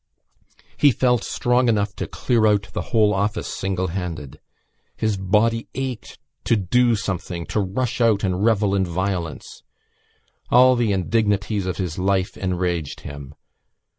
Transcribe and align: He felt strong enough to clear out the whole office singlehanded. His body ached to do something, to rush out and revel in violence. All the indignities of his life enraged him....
He 0.77 0.89
felt 0.91 1.23
strong 1.23 1.69
enough 1.69 1.95
to 1.97 2.07
clear 2.07 2.47
out 2.47 2.69
the 2.73 2.81
whole 2.89 3.13
office 3.13 3.45
singlehanded. 3.47 4.39
His 4.97 5.15
body 5.15 5.67
ached 5.75 6.17
to 6.45 6.55
do 6.55 6.95
something, 6.95 7.45
to 7.45 7.59
rush 7.59 8.01
out 8.01 8.23
and 8.23 8.43
revel 8.43 8.73
in 8.73 8.83
violence. 8.83 9.61
All 10.49 10.75
the 10.75 10.91
indignities 10.91 11.67
of 11.67 11.77
his 11.77 11.99
life 11.99 12.35
enraged 12.35 13.01
him.... 13.01 13.35